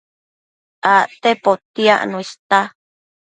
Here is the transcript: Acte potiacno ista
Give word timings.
Acte 0.95 1.33
potiacno 1.47 2.17
ista 2.27 2.59